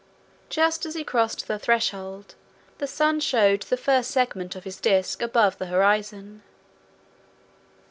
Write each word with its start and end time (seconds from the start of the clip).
Just 0.49 0.83
as 0.87 0.95
he 0.95 1.03
crossed 1.03 1.47
the 1.47 1.59
threshold 1.59 2.33
the 2.79 2.87
sun 2.87 3.19
showed 3.19 3.61
the 3.61 3.77
first 3.77 4.09
segment 4.09 4.55
of 4.55 4.63
his 4.63 4.81
disc 4.81 5.21
above 5.21 5.59
the 5.59 5.67
horizon. 5.67 6.41